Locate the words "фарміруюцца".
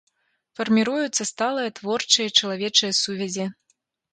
0.59-1.27